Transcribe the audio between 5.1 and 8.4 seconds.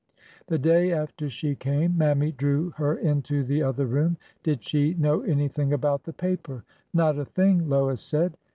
anything about the paper? Not a thing, Lois said.